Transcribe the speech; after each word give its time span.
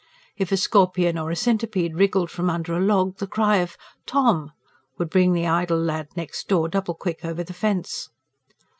If 0.35 0.51
a 0.51 0.57
scorpion 0.57 1.19
or 1.19 1.29
a 1.29 1.35
centipede 1.35 1.93
wriggled 1.95 2.31
from 2.31 2.49
under 2.49 2.75
a 2.75 2.79
log, 2.79 3.17
the 3.17 3.27
cry 3.27 3.57
of 3.57 3.77
"Tom!" 4.07 4.51
would 4.97 5.11
bring 5.11 5.33
the 5.33 5.45
idle 5.45 5.77
lad 5.77 6.07
next 6.15 6.47
door 6.47 6.67
double 6.67 6.95
quick 6.95 7.23
over 7.23 7.43
the 7.43 7.53
fence. 7.53 8.09